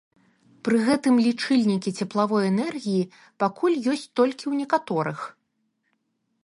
[0.67, 3.05] Пры гэтым лічыльнікі цеплавой энергіі
[3.45, 5.19] пакуль ёсць толькі ў некаторых.